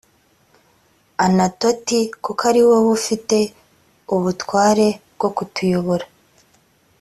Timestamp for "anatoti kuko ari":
1.25-2.61